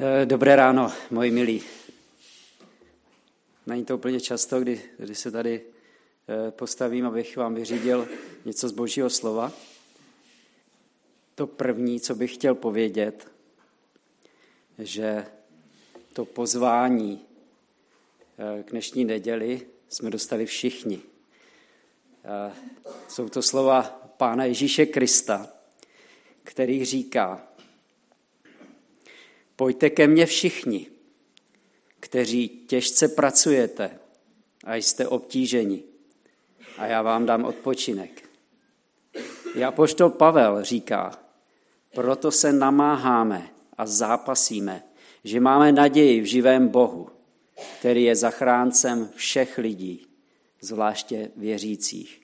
Eh, 0.00 0.26
dobré 0.26 0.56
ráno, 0.56 0.92
moji 1.10 1.30
milí. 1.30 1.62
Není 3.66 3.84
to 3.84 3.94
úplně 3.94 4.20
často, 4.20 4.60
kdy, 4.60 4.82
kdy 4.98 5.14
se 5.14 5.30
tady 5.30 5.62
eh, 6.28 6.50
postavím, 6.50 7.06
abych 7.06 7.36
vám 7.36 7.54
vyřídil 7.54 8.08
něco 8.44 8.68
z 8.68 8.72
Božího 8.72 9.10
slova. 9.10 9.52
To 11.34 11.46
první, 11.46 12.00
co 12.00 12.14
bych 12.14 12.34
chtěl 12.34 12.54
povědět, 12.54 13.28
že 14.78 15.26
to 16.12 16.24
pozvání 16.24 17.20
eh, 18.38 18.62
k 18.62 18.70
dnešní 18.70 19.04
neděli 19.04 19.66
jsme 19.88 20.10
dostali 20.10 20.46
všichni. 20.46 21.00
Jsou 23.08 23.28
to 23.28 23.42
slova 23.42 23.82
Pána 24.16 24.44
Ježíše 24.44 24.86
Krista, 24.86 25.48
který 26.44 26.84
říká, 26.84 27.47
Pojďte 29.58 29.90
ke 29.90 30.06
mně 30.06 30.26
všichni, 30.26 30.86
kteří 32.00 32.48
těžce 32.48 33.08
pracujete 33.08 33.98
a 34.64 34.74
jste 34.74 35.08
obtíženi, 35.08 35.82
a 36.76 36.86
já 36.86 37.02
vám 37.02 37.26
dám 37.26 37.44
odpočinek. 37.44 38.28
I 39.54 39.64
apoštol 39.64 40.10
Pavel 40.10 40.64
říká, 40.64 41.18
proto 41.94 42.30
se 42.30 42.52
namáháme 42.52 43.50
a 43.78 43.86
zápasíme, 43.86 44.82
že 45.24 45.40
máme 45.40 45.72
naději 45.72 46.20
v 46.20 46.24
živém 46.24 46.68
Bohu, 46.68 47.10
který 47.78 48.04
je 48.04 48.16
zachráncem 48.16 49.10
všech 49.14 49.58
lidí, 49.58 50.06
zvláště 50.60 51.30
věřících. 51.36 52.22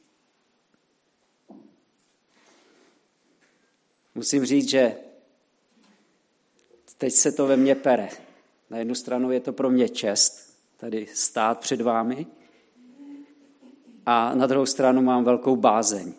Musím 4.14 4.45
říct, 4.45 4.68
že 4.68 5.03
teď 7.04 7.12
se 7.12 7.32
to 7.32 7.46
ve 7.46 7.56
mně 7.56 7.74
pere. 7.74 8.08
Na 8.70 8.78
jednu 8.78 8.94
stranu 8.94 9.32
je 9.32 9.40
to 9.40 9.52
pro 9.52 9.70
mě 9.70 9.88
čest 9.88 10.58
tady 10.76 11.06
stát 11.14 11.60
před 11.60 11.80
vámi 11.80 12.26
a 14.06 14.34
na 14.34 14.46
druhou 14.46 14.66
stranu 14.66 15.02
mám 15.02 15.24
velkou 15.24 15.56
bázeň. 15.56 16.12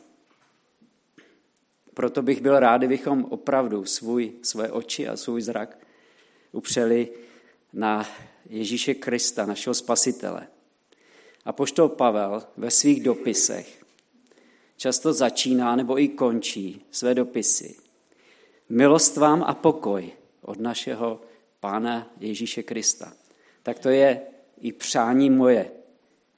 Proto 1.93 2.21
bych 2.21 2.41
byl 2.41 2.59
rád, 2.59 2.77
kdybychom 2.77 3.25
opravdu 3.29 3.85
svůj, 3.85 4.33
své 4.41 4.71
oči 4.71 5.07
a 5.07 5.17
svůj 5.17 5.41
zrak 5.41 5.77
upřeli 6.51 7.09
na 7.73 8.07
Ježíše 8.49 8.93
Krista, 8.93 9.45
našeho 9.45 9.73
spasitele. 9.73 10.47
A 11.45 11.53
poštol 11.53 11.89
Pavel 11.89 12.43
ve 12.57 12.71
svých 12.71 13.03
dopisech 13.03 13.85
často 14.77 15.13
začíná 15.13 15.75
nebo 15.75 15.99
i 15.99 16.07
končí 16.07 16.85
své 16.91 17.15
dopisy. 17.15 17.75
Milost 18.69 19.17
vám 19.17 19.43
a 19.47 19.53
pokoj 19.53 20.11
od 20.45 20.59
našeho 20.59 21.21
Pána 21.59 22.13
Ježíše 22.19 22.63
Krista. 22.63 23.13
Tak 23.63 23.79
to 23.79 23.89
je 23.89 24.21
i 24.59 24.71
přání 24.71 25.29
moje, 25.29 25.71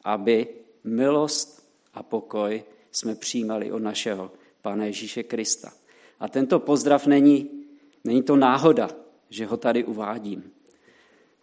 aby 0.04 0.48
milost 0.84 1.70
a 1.94 2.04
pokoj 2.04 2.64
jsme 2.92 3.16
přijímali 3.16 3.72
od 3.72 3.80
našeho 3.80 4.32
Pána 4.62 4.86
Ježíše 4.86 5.24
Krista. 5.24 5.74
A 6.20 6.28
tento 6.28 6.60
pozdrav 6.60 7.06
není, 7.06 7.50
není 8.04 8.24
to 8.24 8.36
náhoda, 8.36 8.90
že 9.30 9.46
ho 9.46 9.58
tady 9.58 9.84
uvádím. 9.84 10.52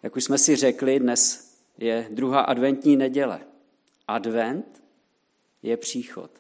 Jak 0.02 0.16
už 0.16 0.24
jsme 0.24 0.38
si 0.38 0.56
řekli, 0.56 1.00
dnes 1.00 1.52
je 1.78 2.08
druhá 2.10 2.40
adventní 2.40 2.96
neděle. 2.96 3.40
Advent 4.08 4.82
je 5.62 5.76
příchod. 5.76 6.30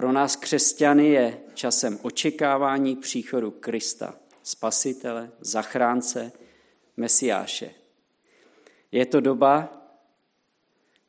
Pro 0.00 0.12
nás 0.12 0.36
křesťany 0.36 1.08
je 1.08 1.40
časem 1.54 1.98
očekávání 2.02 2.96
příchodu 2.96 3.50
Krista, 3.50 4.14
spasitele, 4.42 5.30
zachránce, 5.40 6.32
mesiáše. 6.96 7.70
Je 8.92 9.06
to 9.06 9.20
doba, 9.20 9.82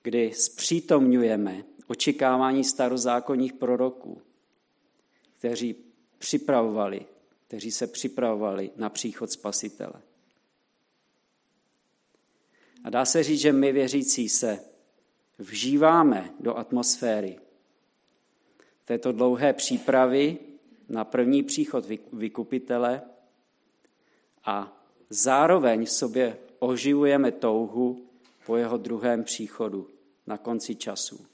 kdy 0.04 0.34
zpřítomňujeme 0.34 1.64
očekávání 1.88 2.64
starozákonních 2.64 3.54
proroků, 3.54 4.22
kteří 5.38 5.76
připravovali, 6.18 7.06
kteří 7.48 7.72
se 7.72 7.88
připravovali 7.88 8.72
na 8.76 8.90
příchod 8.90 9.32
spasitele. 9.32 10.02
A 12.84 12.90
dá 12.90 13.06
se 13.06 13.24
říct, 13.24 13.40
že 13.40 13.54
my 13.54 13.72
věřící 13.72 14.30
se 14.30 14.60
vžíváme 15.40 16.34
do 16.40 16.58
atmosféry 16.58 17.40
této 18.86 19.12
dlouhé 19.12 19.54
přípravy 19.54 20.38
na 20.90 21.06
první 21.06 21.44
příchod 21.44 21.86
vykupitele 22.14 23.02
a 24.46 24.84
zároveň 25.10 25.86
v 25.86 25.92
sobě 25.92 26.38
oživujeme 26.60 27.32
touhu 27.32 28.10
po 28.46 28.58
jeho 28.58 28.78
druhém 28.78 29.24
příchodu 29.24 29.90
na 30.28 30.38
konci 30.38 30.76
času. 30.76 31.26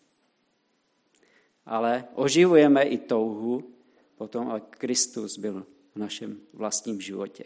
Ale 1.66 2.08
oživujeme 2.14 2.84
i 2.84 2.98
touhu 2.98 3.74
potom, 4.18 4.50
aby 4.50 4.62
Kristus 4.70 5.38
byl 5.38 5.66
v 5.96 6.00
našem 6.00 6.40
vlastním 6.54 7.02
životě. 7.02 7.44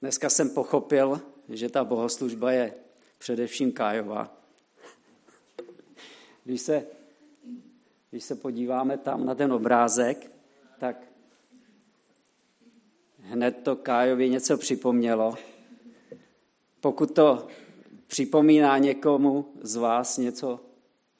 Dneska 0.00 0.30
jsem 0.30 0.50
pochopil, 0.50 1.20
že 1.48 1.68
ta 1.68 1.84
bohoslužba 1.84 2.52
je 2.52 2.74
především 3.18 3.72
Kájová. 3.72 4.39
Když 6.44 6.60
se, 6.60 6.86
když 8.10 8.24
se 8.24 8.34
podíváme 8.34 8.98
tam 8.98 9.26
na 9.26 9.34
ten 9.34 9.52
obrázek, 9.52 10.30
tak 10.78 10.96
hned 13.18 13.62
to 13.62 13.76
Kájovi 13.76 14.30
něco 14.30 14.58
připomnělo. 14.58 15.34
Pokud 16.80 17.14
to 17.14 17.46
připomíná 18.06 18.78
někomu 18.78 19.46
z 19.62 19.76
vás 19.76 20.18
něco, 20.18 20.60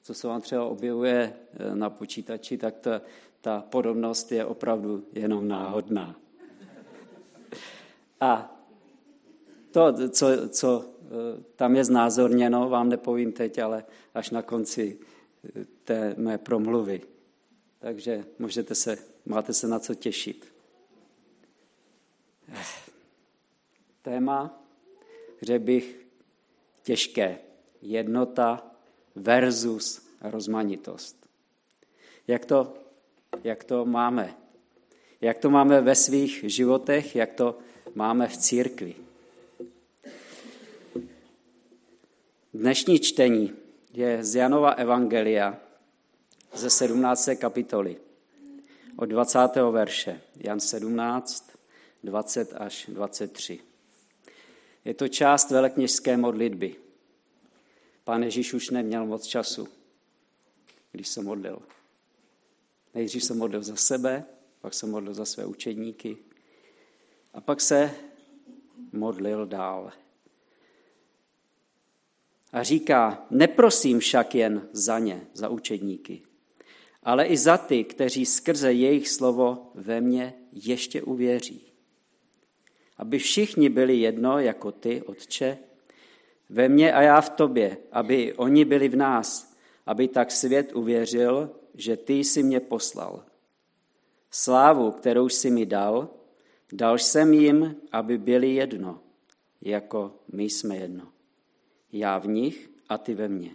co 0.02 0.14
se 0.14 0.28
vám 0.28 0.40
třeba 0.40 0.64
objevuje 0.64 1.32
eh, 1.52 1.74
na 1.74 1.90
počítači, 1.90 2.58
tak 2.58 2.78
ta, 2.78 3.00
ta 3.40 3.64
podobnost 3.70 4.32
je 4.32 4.44
opravdu 4.44 5.04
jenom 5.12 5.48
náhodná. 5.48 6.16
A 8.20 8.56
to, 9.70 10.08
co, 10.08 10.48
co 10.48 10.90
tam 11.56 11.76
je 11.76 11.84
znázorněno, 11.84 12.68
vám 12.68 12.88
nepovím 12.88 13.32
teď, 13.32 13.58
ale 13.58 13.84
až 14.14 14.30
na 14.30 14.42
konci 14.42 14.98
té 15.84 16.14
mé 16.18 16.38
promluvy. 16.38 17.00
Takže 17.78 18.24
můžete 18.38 18.74
se, 18.74 18.98
máte 19.26 19.52
se 19.52 19.68
na 19.68 19.78
co 19.78 19.94
těšit. 19.94 20.52
Téma, 24.02 24.62
bych 25.58 26.06
těžké. 26.82 27.38
Jednota 27.82 28.66
versus 29.14 30.08
rozmanitost. 30.20 31.28
Jak 32.28 32.44
to, 32.44 32.74
jak 33.44 33.64
to 33.64 33.84
máme? 33.84 34.34
Jak 35.20 35.38
to 35.38 35.50
máme 35.50 35.80
ve 35.80 35.94
svých 35.94 36.44
životech? 36.46 37.16
Jak 37.16 37.32
to 37.32 37.58
máme 37.94 38.28
v 38.28 38.36
církvi? 38.36 38.94
Dnešní 42.54 42.98
čtení 42.98 43.52
je 43.92 44.24
z 44.24 44.34
Janova 44.34 44.70
Evangelia 44.70 45.56
ze 46.54 46.70
17. 46.70 47.28
kapitoly 47.38 47.96
od 48.96 49.06
20. 49.06 49.38
verše. 49.70 50.20
Jan 50.36 50.60
17, 50.60 51.50
20 52.04 52.54
až 52.54 52.86
23. 52.88 53.58
Je 54.84 54.94
to 54.94 55.08
část 55.08 55.50
velekněžské 55.50 56.16
modlitby. 56.16 56.76
Pán 58.04 58.22
Ježíš 58.22 58.54
už 58.54 58.70
neměl 58.70 59.06
moc 59.06 59.26
času, 59.26 59.68
když 60.92 61.08
se 61.08 61.22
modlil. 61.22 61.62
Nejdřív 62.94 63.24
se 63.24 63.34
modlil 63.34 63.62
za 63.62 63.76
sebe, 63.76 64.24
pak 64.60 64.74
se 64.74 64.86
modlil 64.86 65.14
za 65.14 65.24
své 65.24 65.46
učedníky 65.46 66.16
a 67.34 67.40
pak 67.40 67.60
se 67.60 67.94
modlil 68.92 69.46
dál. 69.46 69.92
A 72.52 72.62
říká, 72.62 73.26
neprosím 73.30 73.98
však 73.98 74.34
jen 74.34 74.68
za 74.72 74.98
ně, 74.98 75.26
za 75.34 75.48
učedníky, 75.48 76.22
ale 77.02 77.26
i 77.26 77.36
za 77.36 77.58
ty, 77.58 77.84
kteří 77.84 78.26
skrze 78.26 78.72
jejich 78.72 79.08
slovo 79.08 79.70
ve 79.74 80.00
mně 80.00 80.34
ještě 80.52 81.02
uvěří. 81.02 81.72
Aby 82.96 83.18
všichni 83.18 83.68
byli 83.68 83.96
jedno, 83.96 84.38
jako 84.38 84.72
ty, 84.72 85.02
Otče, 85.02 85.58
ve 86.48 86.68
mně 86.68 86.92
a 86.92 87.02
já 87.02 87.20
v 87.20 87.30
tobě, 87.30 87.76
aby 87.92 88.34
oni 88.34 88.64
byli 88.64 88.88
v 88.88 88.96
nás, 88.96 89.54
aby 89.86 90.08
tak 90.08 90.30
svět 90.30 90.72
uvěřil, 90.74 91.50
že 91.74 91.96
ty 91.96 92.14
jsi 92.14 92.42
mě 92.42 92.60
poslal. 92.60 93.24
Slávu, 94.30 94.90
kterou 94.90 95.28
jsi 95.28 95.50
mi 95.50 95.66
dal, 95.66 96.08
dal 96.72 96.98
jsem 96.98 97.34
jim, 97.34 97.76
aby 97.92 98.18
byli 98.18 98.54
jedno, 98.54 99.00
jako 99.60 100.14
my 100.32 100.44
jsme 100.44 100.76
jedno 100.76 101.12
já 101.92 102.18
v 102.18 102.26
nich 102.26 102.70
a 102.88 102.98
ty 102.98 103.14
ve 103.14 103.28
mně, 103.28 103.50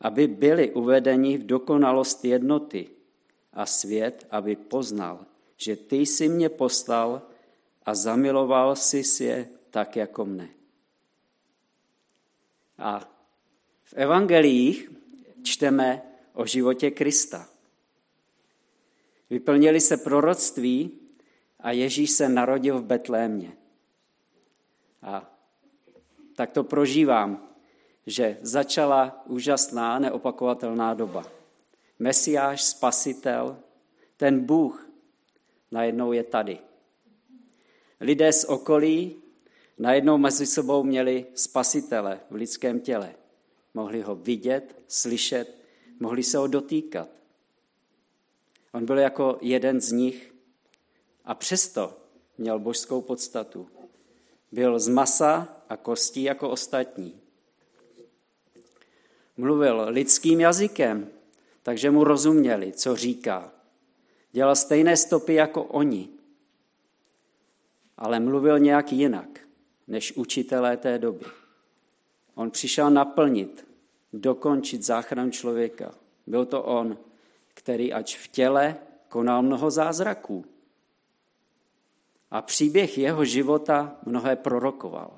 aby 0.00 0.26
byli 0.26 0.70
uvedeni 0.70 1.38
v 1.38 1.46
dokonalost 1.46 2.24
jednoty 2.24 2.88
a 3.52 3.66
svět, 3.66 4.26
aby 4.30 4.56
poznal, 4.56 5.26
že 5.56 5.76
ty 5.76 5.96
jsi 5.96 6.28
mě 6.28 6.48
poslal 6.48 7.22
a 7.86 7.94
zamiloval 7.94 8.76
jsi 8.76 9.24
je 9.24 9.48
tak 9.70 9.96
jako 9.96 10.24
mne. 10.24 10.48
A 12.78 13.08
v 13.84 13.94
evangeliích 13.94 14.90
čteme 15.42 16.02
o 16.34 16.46
životě 16.46 16.90
Krista. 16.90 17.48
Vyplnili 19.30 19.80
se 19.80 19.96
proroctví 19.96 20.90
a 21.60 21.72
Ježíš 21.72 22.10
se 22.10 22.28
narodil 22.28 22.78
v 22.78 22.84
Betlémě. 22.84 23.52
A 25.02 25.30
tak 26.34 26.50
to 26.50 26.64
prožívám, 26.64 27.51
že 28.06 28.38
začala 28.42 29.22
úžasná, 29.26 29.98
neopakovatelná 29.98 30.94
doba. 30.94 31.24
Mesiáš, 31.98 32.62
spasitel, 32.62 33.58
ten 34.16 34.40
Bůh 34.40 34.88
najednou 35.70 36.12
je 36.12 36.24
tady. 36.24 36.58
Lidé 38.00 38.32
z 38.32 38.44
okolí 38.44 39.16
najednou 39.78 40.18
mezi 40.18 40.46
sebou 40.46 40.82
měli 40.82 41.26
spasitele 41.34 42.20
v 42.30 42.34
lidském 42.34 42.80
těle. 42.80 43.14
Mohli 43.74 44.00
ho 44.00 44.14
vidět, 44.14 44.76
slyšet, 44.88 45.58
mohli 46.00 46.22
se 46.22 46.38
ho 46.38 46.46
dotýkat. 46.46 47.08
On 48.72 48.86
byl 48.86 48.98
jako 48.98 49.38
jeden 49.40 49.80
z 49.80 49.92
nich 49.92 50.34
a 51.24 51.34
přesto 51.34 51.96
měl 52.38 52.58
božskou 52.58 53.00
podstatu. 53.00 53.68
Byl 54.52 54.78
z 54.78 54.88
masa 54.88 55.56
a 55.68 55.76
kostí 55.76 56.22
jako 56.22 56.50
ostatní. 56.50 57.21
Mluvil 59.36 59.84
lidským 59.88 60.40
jazykem, 60.40 61.08
takže 61.62 61.90
mu 61.90 62.04
rozuměli, 62.04 62.72
co 62.72 62.96
říká. 62.96 63.52
Dělal 64.32 64.56
stejné 64.56 64.96
stopy 64.96 65.34
jako 65.34 65.64
oni, 65.64 66.08
ale 67.96 68.20
mluvil 68.20 68.58
nějak 68.58 68.92
jinak 68.92 69.40
než 69.86 70.12
učitelé 70.16 70.76
té 70.76 70.98
doby. 70.98 71.24
On 72.34 72.50
přišel 72.50 72.90
naplnit, 72.90 73.68
dokončit 74.12 74.82
záchranu 74.82 75.30
člověka. 75.30 75.94
Byl 76.26 76.46
to 76.46 76.62
on, 76.62 76.98
který 77.54 77.92
ač 77.92 78.16
v 78.16 78.28
těle 78.28 78.76
konal 79.08 79.42
mnoho 79.42 79.70
zázraků. 79.70 80.44
A 82.30 82.42
příběh 82.42 82.98
jeho 82.98 83.24
života 83.24 83.96
mnohé 84.06 84.36
prorokoval, 84.36 85.12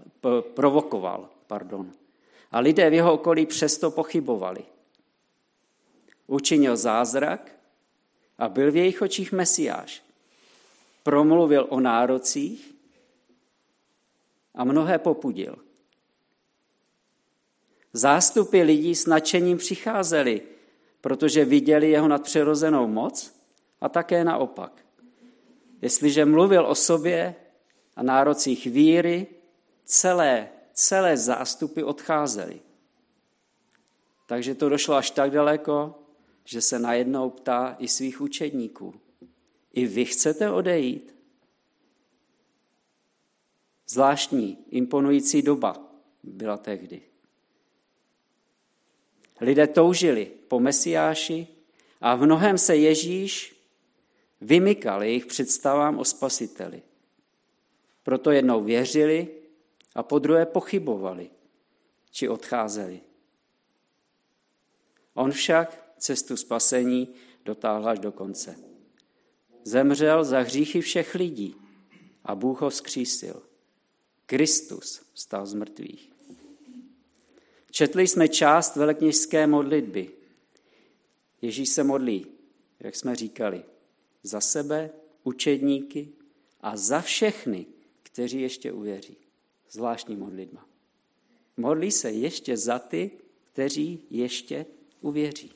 provokoval. 0.55 1.29
Pardon. 1.47 1.93
A 2.55 2.61
lidé 2.61 2.91
v 2.91 2.93
jeho 2.93 3.13
okolí 3.13 3.47
přesto 3.47 3.91
pochybovali. 3.91 4.65
Učinil 6.27 6.77
zázrak 6.77 7.53
a 8.39 8.49
byl 8.49 8.73
v 8.73 8.77
jejich 8.77 9.03
očích 9.03 9.33
mesiáš. 9.33 10.03
Promluvil 11.03 11.67
o 11.71 11.81
nárocích 11.81 12.75
a 14.55 14.65
mnohé 14.65 14.99
popudil. 14.99 15.57
Zástupy 17.93 18.63
lidí 18.63 18.95
s 18.95 19.07
nadšením 19.07 19.59
přicházeli, 19.59 20.43
protože 21.01 21.45
viděli 21.45 21.91
jeho 21.91 22.09
nadpřirozenou 22.09 22.87
moc 22.87 23.35
a 23.81 23.89
také 23.89 24.25
naopak. 24.25 24.85
Jestliže 25.83 26.25
mluvil 26.25 26.67
o 26.67 26.75
sobě 26.75 27.35
a 27.97 28.03
nárocích 28.03 28.67
víry, 28.67 29.27
celé, 29.85 30.49
celé 30.75 31.17
zástupy 31.17 31.83
odcházely. 31.83 32.61
Takže 34.27 34.55
to 34.55 34.69
došlo 34.69 34.95
až 34.95 35.11
tak 35.11 35.31
daleko, 35.31 35.99
že 36.45 36.61
se 36.61 36.79
najednou 36.79 37.31
ptá 37.31 37.77
i 37.79 37.89
svých 37.89 38.21
učedníků. 38.21 38.95
I 39.73 39.87
vy 39.87 40.05
chcete 40.05 40.51
odejít? 40.51 41.15
Zvláštní, 43.89 44.59
imponující 44.69 45.43
doba 45.43 45.77
byla 46.23 46.57
tehdy. 46.57 47.03
Lidé 49.41 49.67
toužili 49.67 50.27
po 50.49 50.61
Mesiáši 50.61 51.47
a 52.01 52.15
v 52.15 52.23
mnohem 52.23 52.59
se 52.59 52.77
Ježíš 52.77 53.57
vymykal 54.41 55.03
jejich 55.03 55.27
představám 55.27 55.99
o 55.99 56.05
spasiteli. 56.05 56.83
Proto 58.03 58.31
jednou 58.31 58.65
věřili 58.65 59.44
a 59.95 60.03
po 60.03 60.19
druhé 60.19 60.47
pochybovali, 60.47 61.31
či 62.11 62.29
odcházeli. 62.29 63.01
On 65.15 65.31
však 65.33 65.95
cestu 65.99 66.37
spasení 66.37 67.15
dotáhl 67.45 67.89
až 67.89 67.99
do 67.99 68.13
konce. 68.13 68.57
Zemřel 69.65 70.25
za 70.25 70.41
hříchy 70.41 70.81
všech 70.81 71.15
lidí 71.15 71.57
a 72.25 72.35
Bůh 72.35 72.61
ho 72.61 72.71
vzkřísil. 72.71 73.43
Kristus 74.27 75.03
vstal 75.13 75.47
z 75.47 75.55
mrtvých. 75.55 76.13
Četli 77.71 78.09
jsme 78.09 78.29
část 78.29 78.77
velekněžské 78.77 79.47
modlitby. 79.47 80.11
Ježíš 81.43 81.69
se 81.69 81.85
modlí, 81.85 82.27
jak 82.81 82.97
jsme 82.97 83.17
říkali, 83.17 83.65
za 84.23 84.41
sebe, 84.41 84.91
učedníky 85.25 86.09
a 86.61 86.77
za 86.77 87.01
všechny, 87.01 87.67
kteří 88.03 88.41
ještě 88.41 88.73
uvěří. 88.73 89.24
Zvláštní 89.75 90.17
modlitba. 90.17 90.65
Modlí 91.57 91.91
se 91.91 92.11
ještě 92.11 92.57
za 92.57 92.79
ty, 92.79 93.11
kteří 93.53 94.07
ještě 94.11 94.67
uvěří. 95.01 95.53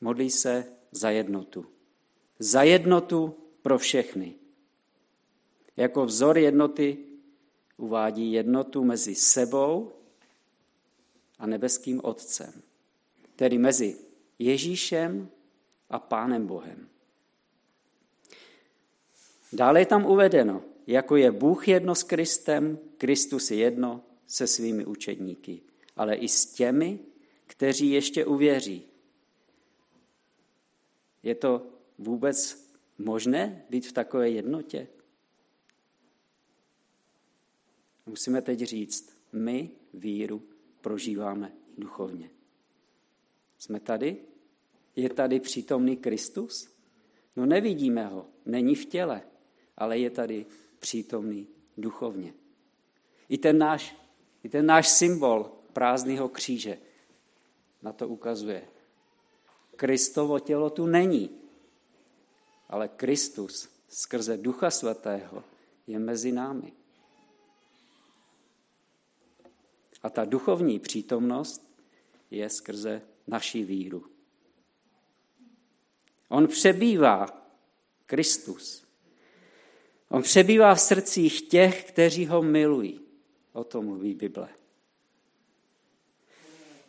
Modlí 0.00 0.30
se 0.30 0.72
za 0.90 1.10
jednotu. 1.10 1.66
Za 2.38 2.62
jednotu 2.62 3.34
pro 3.62 3.78
všechny. 3.78 4.34
Jako 5.76 6.04
vzor 6.04 6.38
jednoty 6.38 6.98
uvádí 7.76 8.32
jednotu 8.32 8.84
mezi 8.84 9.14
sebou 9.14 9.92
a 11.38 11.46
nebeským 11.46 12.00
Otcem, 12.04 12.62
tedy 13.36 13.58
mezi 13.58 13.98
Ježíšem 14.38 15.30
a 15.90 15.98
Pánem 15.98 16.46
Bohem. 16.46 16.88
Dále 19.52 19.80
je 19.80 19.86
tam 19.86 20.06
uvedeno, 20.06 20.71
jako 20.86 21.16
je 21.16 21.32
Bůh 21.32 21.68
jedno 21.68 21.94
s 21.94 22.02
Kristem, 22.02 22.78
Kristus 22.96 23.50
je 23.50 23.56
jedno 23.56 24.04
se 24.26 24.46
svými 24.46 24.86
učedníky, 24.86 25.62
ale 25.96 26.14
i 26.14 26.28
s 26.28 26.46
těmi, 26.46 26.98
kteří 27.46 27.90
ještě 27.90 28.26
uvěří. 28.26 28.82
Je 31.22 31.34
to 31.34 31.66
vůbec 31.98 32.68
možné 32.98 33.64
být 33.70 33.86
v 33.86 33.92
takové 33.92 34.30
jednotě? 34.30 34.88
Musíme 38.06 38.42
teď 38.42 38.58
říct, 38.58 39.18
my 39.32 39.70
víru 39.94 40.42
prožíváme 40.80 41.52
duchovně. 41.78 42.30
Jsme 43.58 43.80
tady? 43.80 44.16
Je 44.96 45.10
tady 45.10 45.40
přítomný 45.40 45.96
Kristus? 45.96 46.68
No 47.36 47.46
nevidíme 47.46 48.06
ho, 48.06 48.26
není 48.46 48.74
v 48.74 48.84
těle, 48.84 49.22
ale 49.76 49.98
je 49.98 50.10
tady 50.10 50.46
přítomný 50.82 51.48
duchovně. 51.78 52.34
I 53.28 53.38
ten 53.38 53.58
náš, 53.58 53.96
i 54.42 54.48
ten 54.48 54.66
náš 54.66 54.88
symbol 54.88 55.52
prázdného 55.72 56.28
kříže 56.28 56.78
na 57.82 57.92
to 57.92 58.08
ukazuje. 58.08 58.68
Kristovo 59.76 60.38
tělo 60.38 60.70
tu 60.70 60.86
není, 60.86 61.30
ale 62.68 62.88
Kristus 62.88 63.68
skrze 63.88 64.36
Ducha 64.36 64.70
Svatého 64.70 65.44
je 65.86 65.98
mezi 65.98 66.32
námi. 66.32 66.72
A 70.02 70.10
ta 70.10 70.24
duchovní 70.24 70.78
přítomnost 70.78 71.62
je 72.30 72.50
skrze 72.50 73.02
naši 73.26 73.64
víru. 73.64 74.06
On 76.28 76.48
přebývá, 76.48 77.26
Kristus. 78.06 78.81
On 80.12 80.22
přebývá 80.22 80.74
v 80.74 80.80
srdcích 80.80 81.42
těch, 81.48 81.84
kteří 81.84 82.26
ho 82.26 82.42
milují. 82.42 83.00
O 83.52 83.64
tom 83.64 83.84
mluví 83.84 84.14
Bible. 84.14 84.48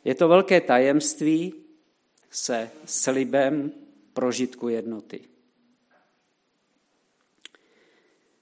Je 0.04 0.16
to 0.16 0.28
velké 0.28 0.62
tajemství 0.62 1.54
se 2.30 2.72
slibem 2.86 3.72
prožitku 4.14 4.70
jednoty. 4.70 5.30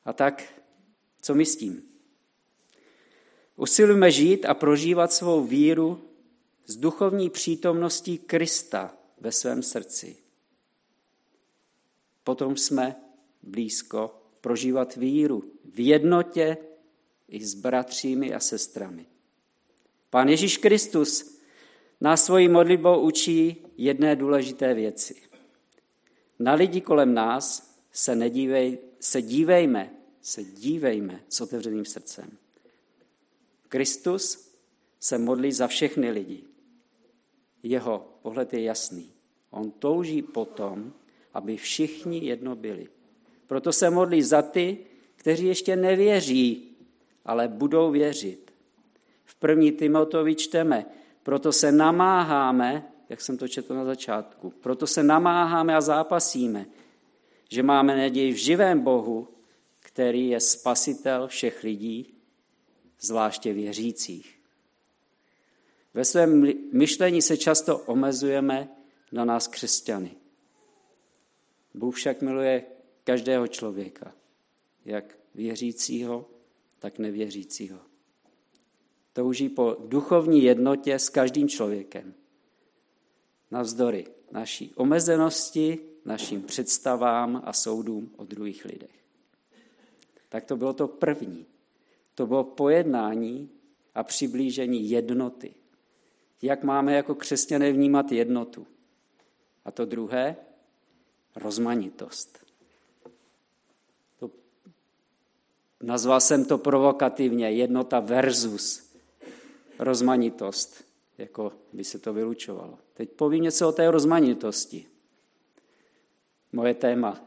A 0.06 0.14
tak, 0.14 0.64
co 1.22 1.36
my 1.36 1.46
s 1.46 1.56
tím? 1.56 1.84
Usilujeme 3.56 4.12
žít 4.12 4.46
a 4.46 4.54
prožívat 4.54 5.14
svou 5.14 5.44
víru 5.44 6.10
s 6.66 6.76
duchovní 6.76 7.30
přítomností 7.30 8.18
Krista 8.18 8.98
ve 9.20 9.32
svém 9.32 9.64
srdci. 9.64 10.18
Potom 12.24 12.58
jsme 12.58 12.96
blízko 13.42 14.21
prožívat 14.42 14.96
víru 14.96 15.44
v 15.74 15.80
jednotě 15.80 16.58
i 17.28 17.46
s 17.46 17.54
bratřími 17.54 18.34
a 18.34 18.40
sestrami. 18.40 19.06
Pán 20.10 20.30
Ježíš 20.30 20.58
Kristus 20.58 21.40
nás 22.02 22.26
svojí 22.26 22.48
modlitbou 22.48 23.02
učí 23.02 23.66
jedné 23.78 24.16
důležité 24.16 24.74
věci. 24.74 25.16
Na 26.40 26.54
lidi 26.54 26.82
kolem 26.82 27.14
nás 27.14 27.76
se, 27.92 28.16
nedívej, 28.16 28.78
se 29.00 29.22
dívejme, 29.22 29.96
se 30.22 30.44
dívejme 30.44 31.24
s 31.30 31.42
otevřeným 31.42 31.86
srdcem. 31.86 32.38
Kristus 33.70 34.52
se 35.00 35.18
modlí 35.18 35.52
za 35.52 35.68
všechny 35.68 36.12
lidi. 36.12 36.44
Jeho 37.64 38.20
pohled 38.22 38.54
je 38.54 38.64
jasný. 38.64 39.12
On 39.50 39.72
touží 39.72 40.22
potom, 40.22 40.94
aby 41.34 41.58
všichni 41.58 42.26
jedno 42.26 42.56
byli. 42.56 42.88
Proto 43.52 43.74
se 43.74 43.90
modlí 43.90 44.22
za 44.22 44.42
ty, 44.42 44.78
kteří 45.16 45.46
ještě 45.46 45.76
nevěří, 45.76 46.78
ale 47.26 47.48
budou 47.48 47.92
věřit. 47.92 48.54
V 49.26 49.36
první 49.36 49.72
Timotovi 49.72 50.36
čteme, 50.36 50.86
proto 51.24 51.52
se 51.52 51.72
namáháme, 51.72 52.92
jak 53.10 53.22
jsem 53.22 53.38
to 53.38 53.48
četl 53.48 53.76
na 53.76 53.86
začátku, 53.86 54.50
proto 54.50 54.88
se 54.88 55.04
namáháme 55.04 55.76
a 55.76 55.82
zápasíme, 55.82 56.66
že 57.50 57.64
máme 57.64 57.98
naději 57.98 58.34
v 58.34 58.36
živém 58.36 58.80
Bohu, 58.80 59.28
který 59.80 60.30
je 60.30 60.40
spasitel 60.40 61.28
všech 61.28 61.64
lidí, 61.64 62.14
zvláště 63.00 63.54
věřících. 63.54 64.40
Ve 65.94 66.06
svém 66.06 66.54
myšlení 66.74 67.22
se 67.22 67.38
často 67.38 67.78
omezujeme 67.78 68.70
na 69.12 69.26
nás 69.26 69.48
křesťany. 69.48 70.12
Bůh 71.74 71.96
však 71.96 72.22
miluje 72.22 72.64
každého 73.04 73.48
člověka, 73.48 74.14
jak 74.86 75.18
věřícího, 75.36 76.30
tak 76.80 77.00
nevěřícího. 77.00 77.80
Touží 79.14 79.50
po 79.50 79.78
duchovní 79.88 80.44
jednotě 80.44 81.00
s 81.00 81.10
každým 81.10 81.50
člověkem. 81.50 82.14
Navzdory 83.52 84.08
naší 84.32 84.74
omezenosti, 84.76 85.80
našim 86.06 86.42
představám 86.42 87.42
a 87.46 87.54
soudům 87.54 88.12
o 88.18 88.26
druhých 88.26 88.66
lidech. 88.66 89.02
Tak 90.30 90.46
to 90.46 90.58
bylo 90.58 90.74
to 90.74 90.88
první. 90.88 91.46
To 92.16 92.28
bylo 92.28 92.44
pojednání 92.44 93.50
a 93.96 94.04
přiblížení 94.04 94.90
jednoty. 94.90 95.54
Jak 96.42 96.64
máme 96.64 96.94
jako 96.94 97.16
křesťané 97.16 97.72
vnímat 97.72 98.12
jednotu? 98.12 98.68
A 99.66 99.72
to 99.72 99.86
druhé, 99.86 100.36
rozmanitost. 101.36 102.46
To, 104.20 104.32
nazval 105.82 106.22
jsem 106.22 106.46
to 106.46 106.58
provokativně 106.58 107.52
jednota 107.52 108.00
versus 108.00 108.92
rozmanitost, 109.80 110.84
jako 111.18 111.54
by 111.74 111.84
se 111.84 112.00
to 112.00 112.14
vylučovalo. 112.14 112.80
Teď 112.94 113.10
povím 113.10 113.44
něco 113.44 113.70
o 113.70 113.72
té 113.72 113.92
rozmanitosti. 113.92 114.86
Moje 116.52 116.74
téma, 116.74 117.22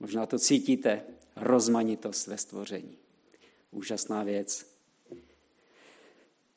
možná 0.00 0.26
to 0.26 0.38
cítíte, 0.38 1.02
rozmanitost 1.36 2.26
ve 2.26 2.38
stvoření. 2.38 2.98
Úžasná 3.70 4.22
věc. 4.22 4.74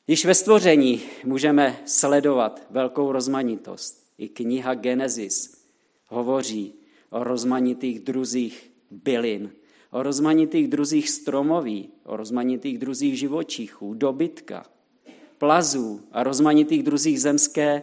Již 0.06 0.24
ve 0.24 0.34
stvoření 0.34 1.02
můžeme 1.24 1.82
sledovat 1.86 2.66
velkou 2.70 3.12
rozmanitost. 3.12 4.08
I 4.18 4.28
kniha 4.28 4.74
Genesis 4.74 5.64
hovoří 6.06 6.74
o 7.10 7.24
rozmanitých 7.24 8.00
druzích 8.00 8.70
bylin, 8.90 9.52
o 9.90 10.02
rozmanitých 10.02 10.68
druzích 10.68 11.10
stromoví, 11.10 11.90
o 12.04 12.16
rozmanitých 12.16 12.78
druzích 12.78 13.18
živočichů, 13.18 13.94
dobytka, 13.94 14.66
plazů 15.38 16.00
a 16.12 16.22
rozmanitých 16.22 16.82
druzích 16.82 17.20
zemské 17.20 17.82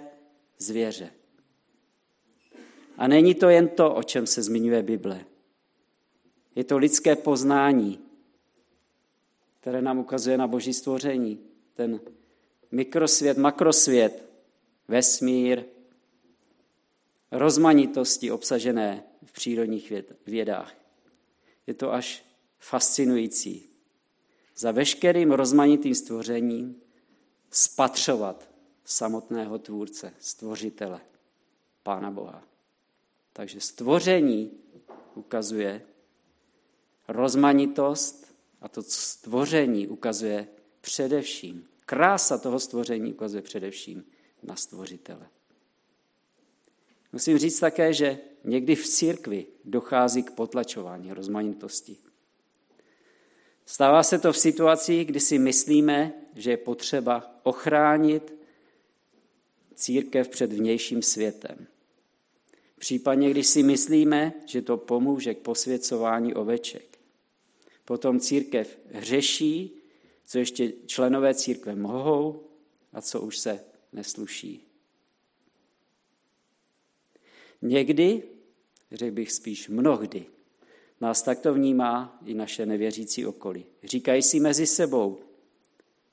zvěře. 0.57 1.09
A 2.97 3.07
není 3.07 3.35
to 3.35 3.49
jen 3.49 3.67
to, 3.67 3.95
o 3.95 4.03
čem 4.03 4.27
se 4.27 4.43
zmiňuje 4.43 4.83
Bible. 4.83 5.25
Je 6.55 6.63
to 6.63 6.77
lidské 6.77 7.15
poznání, 7.15 7.99
které 9.59 9.81
nám 9.81 9.99
ukazuje 9.99 10.37
na 10.37 10.47
boží 10.47 10.73
stvoření. 10.73 11.39
Ten 11.73 11.99
mikrosvět, 12.71 13.37
makrosvět, 13.37 14.29
vesmír, 14.87 15.63
rozmanitosti 17.31 18.31
obsažené 18.31 19.03
v 19.25 19.33
přírodních 19.33 19.93
vědách. 20.27 20.84
Je 21.67 21.73
to 21.73 21.93
až 21.93 22.25
fascinující. 22.59 23.69
Za 24.55 24.71
veškerým 24.71 25.31
rozmanitým 25.31 25.95
stvořením 25.95 26.81
spatřovat 27.51 28.49
samotného 28.85 29.59
tvůrce, 29.59 30.13
stvořitele, 30.19 31.01
Pána 31.83 32.11
Boha. 32.11 32.43
Takže 33.33 33.61
stvoření 33.61 34.51
ukazuje 35.15 35.81
rozmanitost 37.07 38.35
a 38.61 38.69
to 38.69 38.83
stvoření 38.83 39.87
ukazuje 39.87 40.47
především, 40.81 41.67
krása 41.85 42.37
toho 42.37 42.59
stvoření 42.59 43.13
ukazuje 43.13 43.41
především 43.41 44.05
na 44.43 44.55
stvořitele. 44.55 45.29
Musím 47.11 47.37
říct 47.37 47.59
také, 47.59 47.93
že 47.93 48.19
někdy 48.45 48.75
v 48.75 48.87
církvi 48.87 49.45
dochází 49.65 50.23
k 50.23 50.31
potlačování 50.31 51.13
rozmanitosti. 51.13 51.97
Stává 53.65 54.03
se 54.03 54.19
to 54.19 54.33
v 54.33 54.37
situaci, 54.37 55.05
kdy 55.05 55.19
si 55.19 55.39
myslíme, 55.39 56.13
že 56.35 56.51
je 56.51 56.57
potřeba 56.57 57.39
ochránit 57.43 58.33
církev 59.75 60.29
před 60.29 60.53
vnějším 60.53 61.01
světem. 61.01 61.67
Případně, 62.79 63.29
když 63.29 63.47
si 63.47 63.63
myslíme, 63.63 64.33
že 64.45 64.61
to 64.61 64.77
pomůže 64.77 65.33
k 65.33 65.37
posvěcování 65.37 66.33
oveček. 66.33 66.99
Potom 67.85 68.19
církev 68.19 68.77
hřeší, 68.91 69.81
co 70.25 70.37
ještě 70.37 70.73
členové 70.85 71.33
církve 71.33 71.75
mohou 71.75 72.43
a 72.93 73.01
co 73.01 73.21
už 73.21 73.37
se 73.37 73.65
nesluší. 73.93 74.67
Někdy, 77.61 78.23
řekl 78.91 79.15
bych 79.15 79.31
spíš 79.31 79.69
mnohdy, 79.69 80.25
nás 81.01 81.21
takto 81.21 81.53
vnímá 81.53 82.19
i 82.25 82.33
naše 82.33 82.65
nevěřící 82.65 83.25
okolí. 83.25 83.65
Říkají 83.83 84.21
si 84.21 84.39
mezi 84.39 84.67
sebou, 84.67 85.19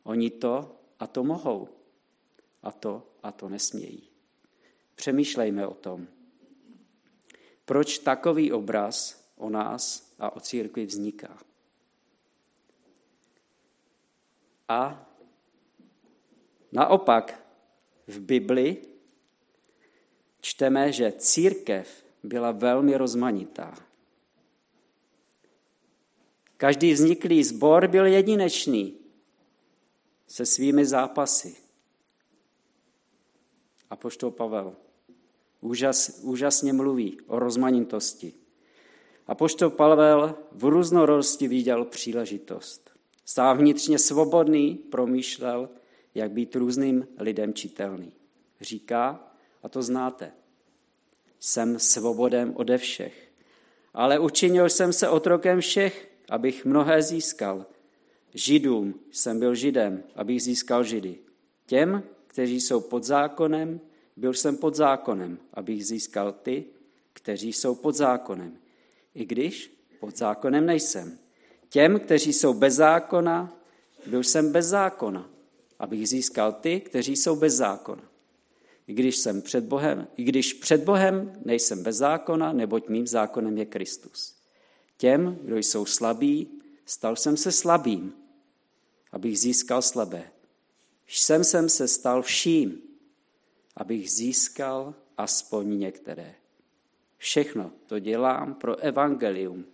oni 0.02 0.30
to 0.30 0.76
a 0.98 1.06
to 1.06 1.24
mohou, 1.24 1.68
a 2.62 2.72
to 2.72 3.06
a 3.22 3.32
to 3.32 3.48
nesmějí. 3.48 4.08
Přemýšlejme 4.94 5.66
o 5.66 5.74
tom. 5.74 6.06
Proč 7.64 7.98
takový 7.98 8.52
obraz 8.52 9.24
o 9.36 9.50
nás 9.50 10.12
a 10.18 10.36
o 10.36 10.40
církvi 10.40 10.86
vzniká? 10.86 11.38
A 14.68 15.10
naopak 16.72 17.44
v 18.06 18.20
Bibli 18.20 18.76
čteme, 20.40 20.92
že 20.92 21.12
církev 21.12 22.04
byla 22.22 22.52
velmi 22.52 22.96
rozmanitá. 22.96 23.74
Každý 26.56 26.92
vzniklý 26.92 27.44
sbor 27.44 27.88
byl 27.88 28.06
jedinečný 28.06 28.94
se 30.26 30.46
svými 30.46 30.86
zápasy. 30.86 31.56
A 33.90 33.96
poštol 33.96 34.30
Pavel 34.30 34.76
úžas, 35.60 36.20
úžasně 36.22 36.72
mluví 36.72 37.18
o 37.26 37.38
rozmanitosti. 37.38 38.32
A 39.26 39.34
poštol 39.34 39.70
Pavel 39.70 40.34
v 40.52 40.64
různorodosti 40.64 41.48
viděl 41.48 41.84
příležitost. 41.84 42.90
Stál 43.24 43.56
vnitřně 43.56 43.98
svobodný, 43.98 44.74
promýšlel, 44.74 45.68
jak 46.14 46.30
být 46.30 46.56
různým 46.56 47.08
lidem 47.18 47.54
čitelný. 47.54 48.12
Říká, 48.60 49.32
a 49.62 49.68
to 49.68 49.82
znáte, 49.82 50.32
jsem 51.44 51.78
svobodem 51.78 52.52
ode 52.56 52.78
všech, 52.78 53.30
ale 53.94 54.18
učinil 54.18 54.68
jsem 54.68 54.92
se 54.92 55.08
otrokem 55.08 55.60
všech, 55.60 56.10
abych 56.28 56.64
mnohé 56.64 57.02
získal. 57.02 57.66
Židům 58.34 59.00
jsem 59.10 59.38
byl 59.38 59.54
židem, 59.54 60.02
abych 60.16 60.42
získal 60.42 60.84
židy. 60.84 61.18
Těm, 61.66 62.02
kteří 62.26 62.60
jsou 62.60 62.80
pod 62.80 63.04
zákonem, 63.04 63.80
byl 64.16 64.34
jsem 64.34 64.56
pod 64.56 64.74
zákonem, 64.74 65.38
abych 65.54 65.86
získal 65.86 66.32
ty, 66.32 66.64
kteří 67.12 67.52
jsou 67.52 67.74
pod 67.74 67.94
zákonem, 67.94 68.58
i 69.14 69.24
když 69.24 69.78
pod 70.00 70.16
zákonem 70.16 70.66
nejsem. 70.66 71.18
Těm, 71.68 72.00
kteří 72.00 72.32
jsou 72.32 72.54
bez 72.54 72.74
zákona, 72.74 73.56
byl 74.06 74.22
jsem 74.22 74.52
bez 74.52 74.66
zákona, 74.66 75.30
abych 75.78 76.08
získal 76.08 76.52
ty, 76.52 76.80
kteří 76.80 77.16
jsou 77.16 77.36
bez 77.36 77.54
zákona. 77.54 78.11
I 78.92 78.94
když, 78.94 79.16
jsem 79.16 79.42
před 79.42 79.64
Bohem, 79.64 80.08
I 80.16 80.24
když 80.24 80.54
před 80.54 80.84
Bohem 80.84 81.32
nejsem 81.44 81.82
bez 81.82 81.96
zákona, 81.96 82.52
neboť 82.52 82.88
mým 82.88 83.06
zákonem 83.06 83.58
je 83.58 83.66
Kristus. 83.66 84.36
Těm, 84.96 85.38
kdo 85.42 85.56
jsou 85.56 85.86
slabí, 85.86 86.60
stal 86.86 87.16
jsem 87.16 87.36
se 87.36 87.52
slabým, 87.52 88.12
abych 89.12 89.38
získal 89.38 89.82
slabé. 89.82 90.30
Jsem 91.06 91.44
jsem 91.44 91.68
se 91.68 91.88
stal 91.88 92.22
vším, 92.22 92.82
abych 93.76 94.10
získal 94.10 94.94
aspoň 95.18 95.78
některé. 95.78 96.34
Všechno 97.16 97.72
to 97.86 97.98
dělám 97.98 98.54
pro 98.54 98.76
evangelium, 98.76 99.64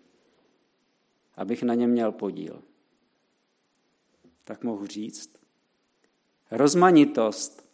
abych 1.36 1.62
na 1.62 1.74
něm 1.74 1.90
měl 1.90 2.12
podíl. 2.12 2.62
Tak 4.44 4.64
mohu 4.64 4.86
říct. 4.86 5.30
Rozmanitost 6.50 7.67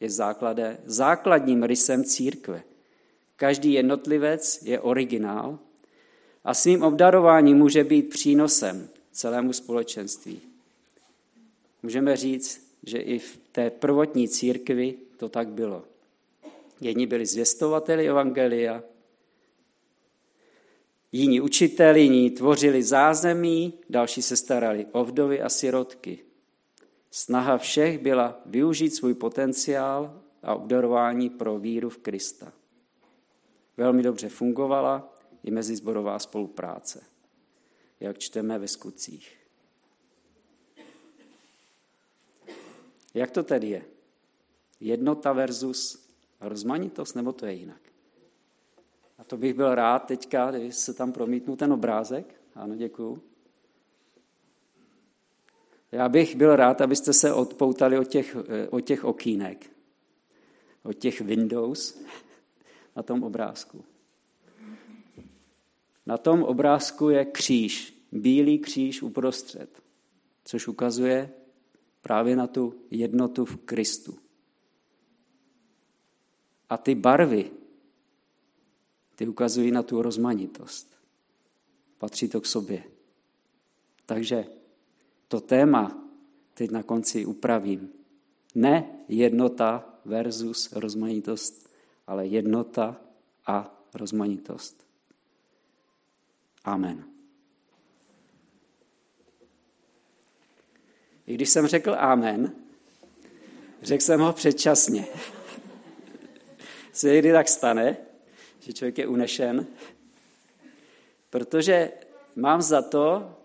je 0.00 0.10
základe, 0.10 0.78
základním 0.84 1.62
rysem 1.62 2.04
církve. 2.04 2.62
Každý 3.36 3.72
jednotlivec 3.72 4.62
je 4.62 4.80
originál 4.80 5.58
a 6.44 6.54
svým 6.54 6.82
obdarováním 6.82 7.56
může 7.56 7.84
být 7.84 8.08
přínosem 8.08 8.88
celému 9.12 9.52
společenství. 9.52 10.40
Můžeme 11.82 12.16
říct, 12.16 12.70
že 12.82 12.98
i 12.98 13.18
v 13.18 13.40
té 13.52 13.70
prvotní 13.70 14.28
církvi 14.28 14.94
to 15.16 15.28
tak 15.28 15.48
bylo. 15.48 15.84
Jedni 16.80 17.06
byli 17.06 17.26
zvěstovateli 17.26 18.08
evangelia, 18.08 18.82
jiní 21.12 21.40
učiteli, 21.40 22.00
jiní 22.00 22.30
tvořili 22.30 22.82
zázemí, 22.82 23.74
další 23.90 24.22
se 24.22 24.36
starali 24.36 24.86
o 24.92 25.04
vdovy 25.04 25.40
a 25.40 25.48
sirotky. 25.48 26.18
Snaha 27.10 27.58
všech 27.58 27.98
byla 27.98 28.40
využít 28.46 28.90
svůj 28.90 29.14
potenciál 29.14 30.22
a 30.42 30.54
obdarování 30.54 31.30
pro 31.30 31.58
víru 31.58 31.90
v 31.90 31.98
Krista. 31.98 32.52
Velmi 33.76 34.02
dobře 34.02 34.28
fungovala 34.28 35.14
i 35.42 35.50
mezizborová 35.50 36.18
spolupráce, 36.18 37.04
jak 38.00 38.18
čteme 38.18 38.58
ve 38.58 38.68
skutcích. 38.68 39.36
Jak 43.14 43.30
to 43.30 43.42
tedy 43.42 43.68
je? 43.68 43.84
Jednota 44.80 45.32
versus 45.32 46.08
rozmanitost, 46.40 47.16
nebo 47.16 47.32
to 47.32 47.46
je 47.46 47.52
jinak? 47.52 47.80
A 49.18 49.24
to 49.24 49.36
bych 49.36 49.54
byl 49.54 49.74
rád 49.74 49.98
teďka, 49.98 50.50
když 50.50 50.74
se 50.76 50.94
tam 50.94 51.12
promítnu 51.12 51.56
ten 51.56 51.72
obrázek. 51.72 52.34
Ano, 52.54 52.76
děkuju. 52.76 53.22
Já 55.92 56.08
bych 56.08 56.36
byl 56.36 56.56
rád, 56.56 56.80
abyste 56.80 57.12
se 57.12 57.34
odpoutali 57.34 57.98
od 57.98 58.08
těch, 58.08 58.36
eh, 58.48 58.68
od 58.68 58.80
těch 58.80 59.04
okýnek, 59.04 59.70
od 60.82 60.92
těch 60.92 61.20
windows 61.20 62.00
na 62.96 63.02
tom 63.02 63.22
obrázku. 63.22 63.84
Na 66.06 66.18
tom 66.18 66.42
obrázku 66.42 67.08
je 67.08 67.24
kříž, 67.24 68.04
bílý 68.12 68.58
kříž 68.58 69.02
uprostřed, 69.02 69.82
což 70.44 70.68
ukazuje 70.68 71.32
právě 72.02 72.36
na 72.36 72.46
tu 72.46 72.74
jednotu 72.90 73.44
v 73.44 73.56
Kristu. 73.56 74.18
A 76.68 76.76
ty 76.76 76.94
barvy, 76.94 77.50
ty 79.14 79.28
ukazují 79.28 79.70
na 79.70 79.82
tu 79.82 80.02
rozmanitost. 80.02 80.96
Patří 81.98 82.28
to 82.28 82.40
k 82.40 82.46
sobě. 82.46 82.84
Takže 84.06 84.46
to 85.30 85.40
téma 85.40 85.94
teď 86.54 86.70
na 86.70 86.82
konci 86.82 87.26
upravím. 87.26 87.92
Ne 88.54 88.86
jednota 89.08 89.94
versus 90.04 90.72
rozmanitost, 90.72 91.70
ale 92.06 92.26
jednota 92.26 93.00
a 93.46 93.86
rozmanitost. 93.94 94.86
Amen. 96.64 97.04
I 101.26 101.34
když 101.34 101.50
jsem 101.50 101.66
řekl 101.66 101.94
amen, 101.98 102.52
řekl 103.82 104.04
jsem 104.04 104.20
ho 104.20 104.32
předčasně. 104.32 105.06
Se 106.92 107.08
někdy 107.12 107.32
tak 107.32 107.48
stane, 107.48 107.96
že 108.60 108.72
člověk 108.72 108.98
je 108.98 109.06
unešen, 109.06 109.66
protože 111.30 111.92
mám 112.36 112.62
za 112.62 112.82
to, 112.82 113.36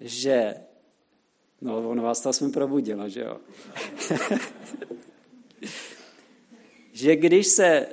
že 0.00 0.54
No, 1.62 1.90
on 1.90 2.00
vás 2.00 2.20
to 2.20 2.32
jsem 2.32 2.52
probudila, 2.52 3.08
že 3.08 3.20
jo? 3.20 3.40
že 6.92 7.16
když 7.16 7.46
se 7.46 7.86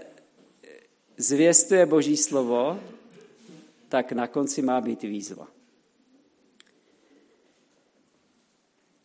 zvěstuje 1.17 1.85
Boží 1.85 2.17
slovo, 2.17 2.79
tak 3.89 4.11
na 4.11 4.27
konci 4.27 4.61
má 4.61 4.81
být 4.81 5.01
výzva. 5.01 5.47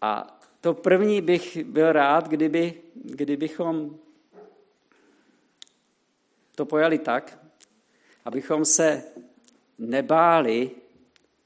A 0.00 0.40
to 0.60 0.74
první 0.74 1.20
bych 1.20 1.64
byl 1.64 1.92
rád, 1.92 2.28
kdyby, 2.28 2.82
kdybychom 2.94 3.96
to 6.54 6.66
pojali 6.66 6.98
tak, 6.98 7.38
abychom 8.24 8.64
se 8.64 9.04
nebáli 9.78 10.70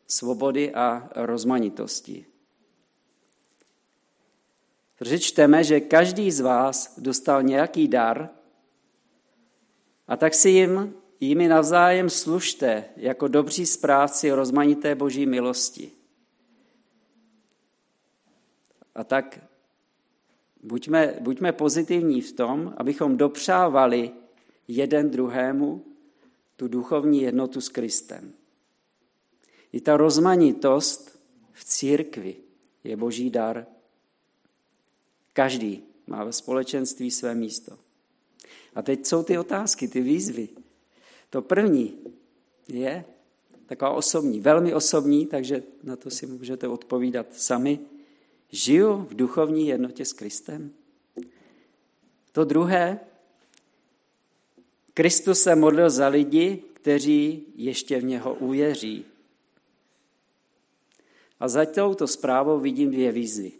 svobody 0.06 0.74
a 0.74 1.10
rozmanitosti. 1.14 2.27
Protože 4.98 5.18
čteme, 5.18 5.64
že 5.64 5.80
každý 5.80 6.30
z 6.30 6.40
vás 6.40 6.98
dostal 6.98 7.42
nějaký 7.42 7.88
dar 7.88 8.30
a 10.08 10.16
tak 10.16 10.34
si 10.34 10.50
jim, 10.50 10.94
jimi 11.20 11.48
navzájem 11.48 12.10
služte 12.10 12.84
jako 12.96 13.28
dobří 13.28 13.66
správci 13.66 14.30
rozmanité 14.30 14.94
boží 14.94 15.26
milosti. 15.26 15.92
A 18.94 19.04
tak 19.04 19.40
buďme, 20.62 21.14
buďme 21.20 21.52
pozitivní 21.52 22.20
v 22.20 22.32
tom, 22.32 22.74
abychom 22.76 23.16
dopřávali 23.16 24.10
jeden 24.68 25.10
druhému 25.10 25.84
tu 26.56 26.68
duchovní 26.68 27.22
jednotu 27.22 27.60
s 27.60 27.68
Kristem. 27.68 28.32
I 29.72 29.80
ta 29.80 29.96
rozmanitost 29.96 31.20
v 31.52 31.64
církvi 31.64 32.36
je 32.84 32.96
boží 32.96 33.30
dar 33.30 33.66
Každý 35.38 35.82
má 36.06 36.24
ve 36.24 36.32
společenství 36.32 37.10
své 37.10 37.34
místo. 37.34 37.78
A 38.74 38.82
teď 38.82 39.06
jsou 39.06 39.22
ty 39.22 39.38
otázky, 39.38 39.88
ty 39.88 40.00
výzvy. 40.00 40.48
To 41.30 41.42
první 41.42 41.94
je 42.68 43.04
taková 43.66 43.90
osobní, 43.90 44.40
velmi 44.40 44.74
osobní, 44.74 45.26
takže 45.26 45.62
na 45.82 45.96
to 45.96 46.10
si 46.10 46.26
můžete 46.26 46.68
odpovídat 46.68 47.26
sami. 47.34 47.78
Žiju 48.50 49.06
v 49.10 49.14
duchovní 49.14 49.68
jednotě 49.68 50.04
s 50.04 50.12
Kristem? 50.12 50.70
To 52.32 52.44
druhé, 52.44 53.00
Kristus 54.94 55.42
se 55.42 55.54
modlil 55.54 55.90
za 55.90 56.08
lidi, 56.08 56.62
kteří 56.72 57.46
ještě 57.54 58.00
v 58.00 58.04
něho 58.04 58.34
uvěří. 58.34 59.04
A 61.40 61.48
za 61.48 61.66
touto 61.66 62.06
zprávou 62.06 62.60
vidím 62.60 62.90
dvě 62.90 63.12
výzvy 63.12 63.52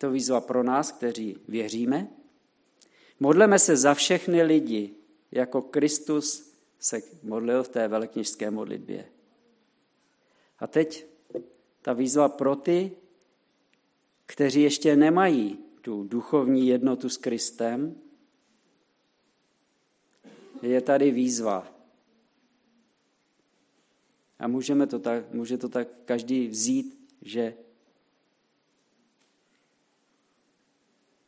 to 0.00 0.10
výzva 0.10 0.40
pro 0.40 0.62
nás, 0.62 0.92
kteří 0.92 1.36
věříme. 1.48 2.08
Modleme 3.20 3.58
se 3.58 3.76
za 3.76 3.94
všechny 3.94 4.42
lidi, 4.42 4.94
jako 5.32 5.62
Kristus 5.62 6.54
se 6.78 7.02
modlil 7.22 7.62
v 7.62 7.68
té 7.68 7.88
velekněžské 7.88 8.50
modlitbě. 8.50 9.04
A 10.58 10.66
teď 10.66 11.06
ta 11.82 11.92
výzva 11.92 12.28
pro 12.28 12.56
ty, 12.56 12.92
kteří 14.26 14.62
ještě 14.62 14.96
nemají 14.96 15.58
tu 15.80 16.04
duchovní 16.04 16.68
jednotu 16.68 17.08
s 17.08 17.16
Kristem, 17.16 17.94
je 20.62 20.80
tady 20.80 21.10
výzva. 21.10 21.72
A 24.38 24.48
můžeme 24.48 24.86
to 24.86 24.98
tak, 24.98 25.34
může 25.34 25.58
to 25.58 25.68
tak 25.68 25.88
každý 26.04 26.48
vzít, 26.48 27.08
že 27.22 27.54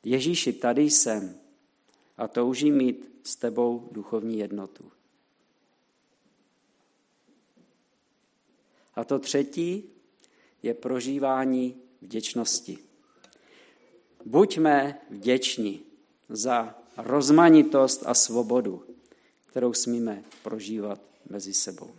Ježíši, 0.05 0.53
tady 0.53 0.83
jsem 0.83 1.39
a 2.17 2.29
toužím 2.29 2.77
mít 2.77 3.13
s 3.23 3.37
tebou 3.37 3.89
duchovní 3.93 4.39
jednotu. 4.39 4.93
A 8.95 9.05
to 9.05 9.19
třetí 9.19 9.85
je 10.63 10.75
prožívání 10.75 11.77
vděčnosti. 12.01 12.79
Buďme 14.25 15.01
vděční 15.11 15.83
za 16.29 16.79
rozmanitost 16.97 18.03
a 18.07 18.15
svobodu, 18.15 18.85
kterou 19.47 19.73
smíme 19.73 20.25
prožívat 20.43 21.01
mezi 21.31 21.55
sebou. 21.55 21.91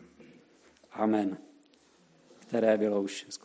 Amen. 0.91 1.37
Které 2.39 2.77
bylo 2.77 3.01
už 3.01 3.25
skutečně. 3.29 3.43